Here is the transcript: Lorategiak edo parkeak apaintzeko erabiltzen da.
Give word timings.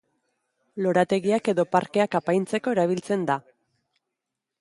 Lorategiak 0.85 1.49
edo 1.53 1.65
parkeak 1.75 2.17
apaintzeko 2.21 2.73
erabiltzen 2.77 3.27
da. 3.29 3.37